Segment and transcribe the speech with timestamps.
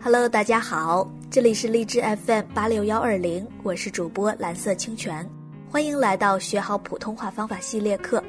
[0.00, 5.28] Hello，大家好，这里是荔枝 FM 八六幺二零，我是主播蓝色清泉，
[5.70, 8.24] 欢迎来到学好普通话方法系列课。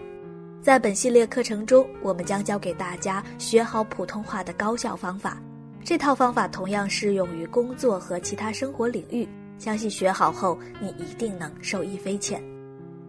[0.61, 5.37] 在本系列课程中，我们将教给大家学好普通话的高效方法。
[5.81, 9.25] 这套方法同样适用于工作和其他生活领域，
[9.59, 12.41] 相信学好后你一定能受益匪浅。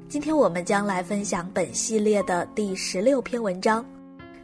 [0.08, 3.84] 今天我们将来分享本系列的第十六篇文章。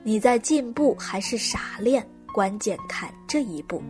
[0.05, 2.09] 你在进步还是傻练？
[2.33, 3.83] 关键看这一步。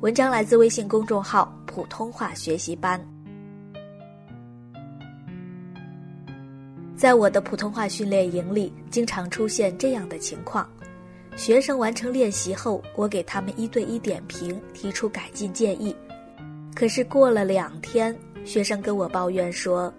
[0.00, 3.00] 文章来自微信公众号“普通话学习班”。
[6.96, 10.68] 在我的普通话训练营里，经常出现这样的情况：
[11.36, 15.94] 学生完成练习后，我给他们一对一点评，提出改进建议。
[16.74, 19.92] 可是过了两天，学生跟我抱怨说：“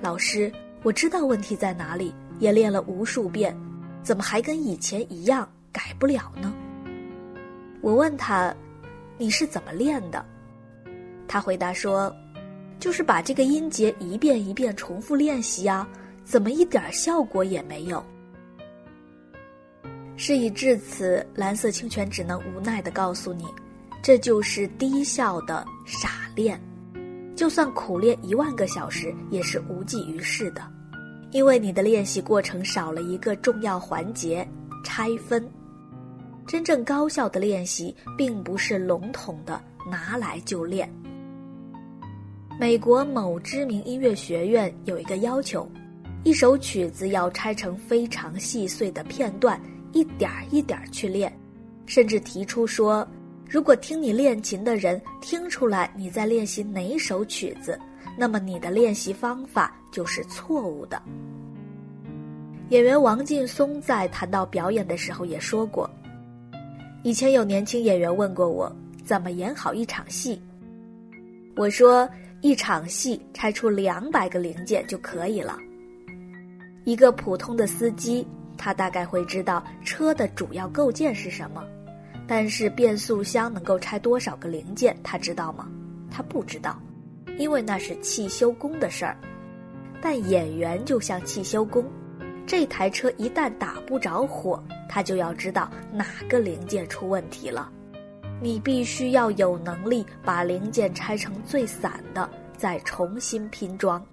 [0.00, 0.50] 老师，
[0.82, 3.56] 我知道问题在哪里，也练了无数遍，
[4.02, 6.52] 怎么还跟以前一样改不了呢？”
[7.82, 8.54] 我问他。
[9.18, 10.22] 你是怎么练的？
[11.26, 12.14] 他回答说
[12.78, 15.88] ：“就是把这个音节一遍一遍重复练习啊，
[16.22, 18.04] 怎么一点效果也没有？”
[20.18, 23.46] 事已至此，蓝色清泉只能无奈的告诉你，
[24.02, 26.60] 这就是低效的傻练。
[27.34, 30.62] 就算苦练一万个小时，也是无济于事的，
[31.32, 34.46] 因为你的练习过程少了一个重要环节——
[34.82, 35.46] 拆分。
[36.46, 40.90] 真正高效的练习，并不是笼统的拿来就练。
[42.58, 45.68] 美国某知名音乐学院有一个要求，
[46.24, 49.60] 一首曲子要拆成非常细碎的片段，
[49.92, 51.30] 一点儿一点儿去练，
[51.84, 53.06] 甚至提出说，
[53.48, 57.78] 如果听你练琴的人听出来你在练习哪首曲子，
[58.18, 61.00] 那么你的练习方法就是错误的。
[62.70, 65.88] 演员王劲松在谈到表演的时候也说过。
[67.04, 68.70] 以前有年轻演员问过我
[69.04, 70.42] 怎么演好一场戏，
[71.54, 72.08] 我说
[72.40, 75.56] 一场戏拆出两百个零件就可以了。
[76.84, 78.26] 一个普通的司机，
[78.58, 81.64] 他大概会知道车的主要构件是什么，
[82.26, 85.68] 但是变速箱能够拆多少个零件，他知道吗？
[86.10, 86.80] 他不知道，
[87.38, 89.16] 因为那是汽修工的事儿。
[90.00, 91.84] 但演员就像汽修工。
[92.46, 97.70] 这台车一旦打不着火，他就要知道哪个零件出问题了。
[98.40, 104.04] 你必须要有能力把零件拆成最散的，再重新拼装。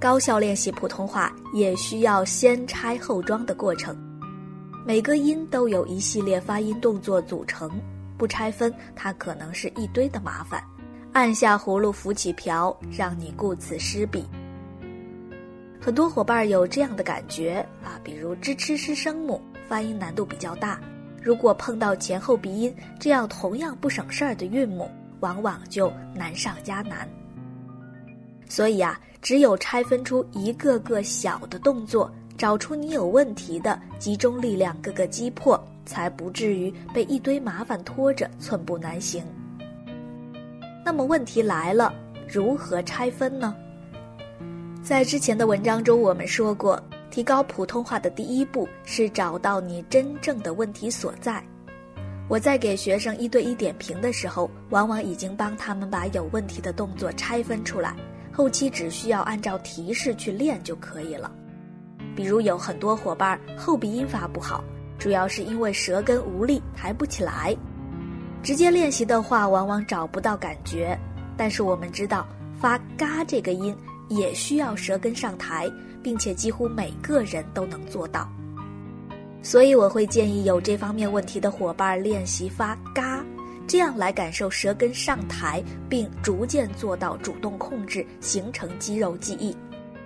[0.00, 4.11] 高效练习普通话也需要先拆后装的过程。
[4.84, 7.70] 每个音都有一系列发音动作组成，
[8.18, 10.62] 不拆分，它可能是一堆的麻烦。
[11.12, 14.24] 按下葫芦浮起瓢，让你顾此失彼。
[15.80, 20.80] 很多伙伴有这样的感觉啊，比如支吃是声母发音难度比较大，
[21.22, 24.90] 如果碰到前后鼻音这样同样不省事儿的韵母，
[25.20, 27.08] 往往就难上加难。
[28.48, 32.10] 所以啊，只有拆分出一个个小的动作，
[32.42, 39.22] 找出你有问题的，集中力量各个击破，才不至于被一堆麻烦拖着寸步难行。
[40.84, 41.94] 那么问题来了，
[42.26, 43.54] 如何拆分呢？
[44.82, 46.82] 在之前的文章中，我们说过，
[47.12, 51.40] 提高普通话的第一步是找到你真正的问题所在。
[52.28, 57.94] 我在给学生一对一点评的时候，往往已经帮他们把有问题的动作拆分出来，
[58.32, 61.30] 后期只需要按照提示去练就可以了。
[62.14, 64.62] 比如有很多伙伴后鼻音发不好，
[64.98, 67.56] 主要是因为舌根无力抬不起来，
[68.42, 70.98] 直接练习的话往往找不到感觉。
[71.36, 72.26] 但是我们知道
[72.58, 73.76] 发嘎这个音。
[74.08, 75.70] 也需要舌根上抬，
[76.02, 78.28] 并且几乎每个人都能做到。
[79.42, 83.24] 所以我会建议有这方面问题的伙伴练习发嘎，
[83.66, 89.56] 这样来感受舌根上抬，并逐渐做到主动控制，形成肌肉记忆，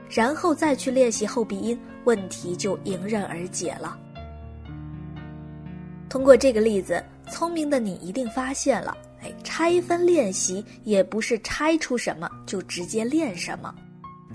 [0.08, 3.98] 然后再去练习后鼻音，问题就迎刃而解了。
[6.08, 13.74] 通过这个例子，聪明的你一定发现了，哎，拆分练习也不是拆出什么就直接练什么。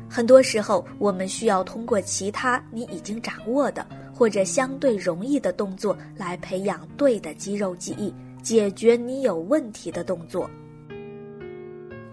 [0.09, 8.13] 很多时候，我们需要通过其他你已经掌握的或者相对容易的动作来培养对的肌肉记忆，
[8.44, 10.50] 解决你有问题的动作。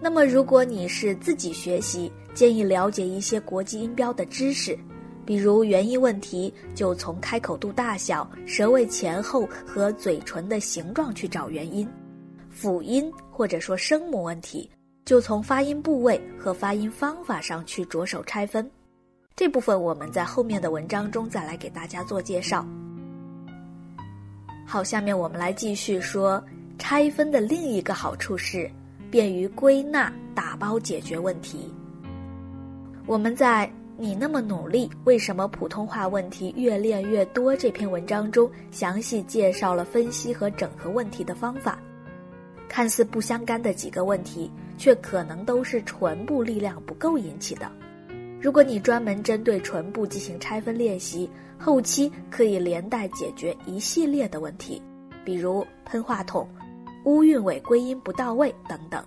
[0.00, 4.78] 那么，如果你是自己学习，建议了解一些国际音标的知识，
[5.26, 11.84] 比如元音问题，就从开口度大小、舌位前后和嘴唇的形状去找原因；
[12.48, 14.70] 辅音或者说声母问题。
[15.04, 18.70] 就从发音部位和发音方法上去着手拆分。
[19.34, 22.64] 这部分我们在后面的文章中再来给大家做介绍。
[24.64, 26.40] 好，下面我们来继续说
[26.78, 28.70] 拆分的另一个好处是
[29.10, 31.74] 便于归纳、打包解决问题。
[33.08, 41.78] 我们在“你那么努力，为什么普通话问题越练越多”这篇文章中，详细介绍了分析和整合问题的方法。
[42.68, 47.72] 看似不相干的几个问题，却可能都是唇部力量不够引起的。
[48.42, 54.82] 如果你专门针对唇部进行拆分练习，后期可以连带解决一系列的问题，
[55.24, 56.46] 比如喷话筒、
[57.06, 59.02] 乌韵尾归音不到位等等。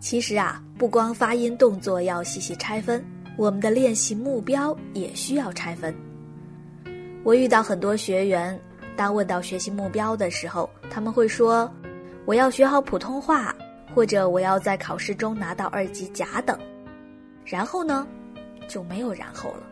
[0.00, 3.04] 其实啊，不光发音动作要细细拆分，
[3.36, 5.94] 我们的练习目标也需要拆分。
[7.22, 8.58] 我遇到很多学员，
[8.96, 11.70] 当问到学习目标的时候，他们会说
[12.24, 13.54] ：“我要学好普通话。”
[13.92, 16.56] 或者我要在考试中拿到二级甲等，
[17.44, 18.06] 然后呢，
[18.68, 19.64] 就没有然后了。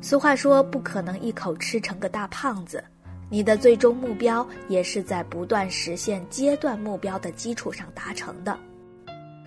[0.00, 2.80] 俗话说，不可能一口吃成个大胖子。
[3.28, 8.56] 你的最终目标也是在不断实现阶段目标的基础上达成的。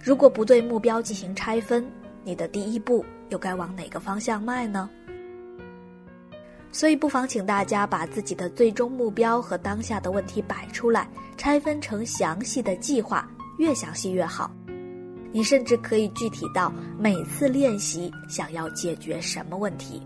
[0.06, 1.84] 如果不对目标进行拆分，
[2.24, 4.88] 你的第一步又该往哪个方向迈呢？
[6.72, 13.28] 所以，不妨请大家把自己的最终目标和当下的问题摆出来，拆分成详细的计划。
[13.58, 14.52] 越详细越好，
[15.32, 20.06] 你甚至可以具体到每次练习想要解决什么问题。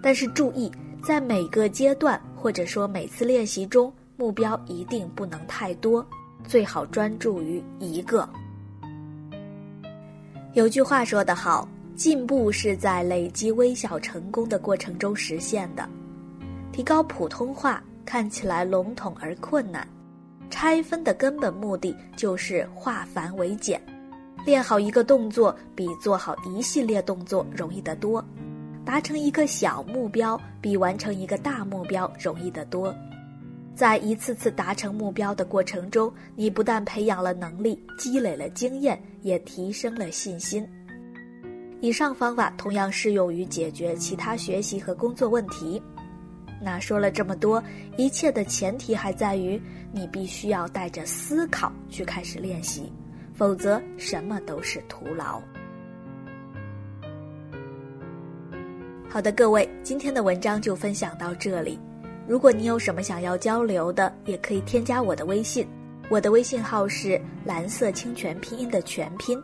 [0.00, 0.72] 但是注意，
[1.02, 6.06] 在每个阶段或者说每次练习中，目标一定不能太多，
[6.46, 8.26] 最好专注于一个。
[10.54, 15.88] 有句话说得好，进步是在累积微小成功的过程中实现的。
[16.70, 19.86] 提高普通话看起来笼统而困难。
[20.50, 23.82] 拆分的根本目的就是化繁为简，
[24.46, 28.24] 练好一个动作比做好一系列动作容易得多，
[28.84, 32.94] 达成一个小目标比完成一个大目标容易得多。
[33.74, 40.66] 在一次次达成目标的过程中，你不但培养了能力，积累了经验，也提升了信心。
[41.80, 45.82] 以上方法同样适用于解决其他学习和工作问题。
[46.62, 47.62] 那说了这么多，
[47.96, 49.60] 一切的前提还在于
[49.92, 52.92] 你必须要带着思考去开始练习，
[53.34, 55.42] 否则什么都是徒劳。
[59.10, 61.78] 好的，各位，今天的文章就分享到这里。
[62.26, 65.66] 如果你有什么想要交流的，也可以添加我的微信，
[66.08, 69.38] 我的微信号是蓝色清泉拼音的全拼。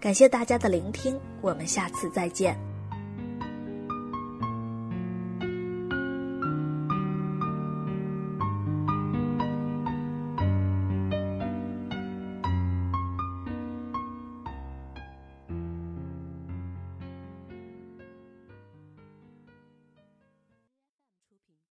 [0.00, 2.56] 感谢大家的聆听，我们下次再见。